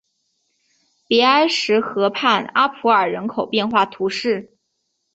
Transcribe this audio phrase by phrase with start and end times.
[1.07, 4.57] 比埃什河畔阿普尔人口变化图示